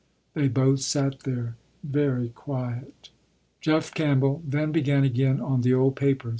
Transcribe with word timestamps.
They 0.33 0.47
both 0.47 0.79
sat 0.79 1.19
there 1.25 1.57
very 1.83 2.29
quiet. 2.29 3.09
Jeff 3.59 3.93
Campbell 3.93 4.41
then 4.43 4.71
began 4.71 5.03
again 5.03 5.39
on 5.39 5.61
the 5.61 5.75
old 5.75 5.95
papers. 5.95 6.29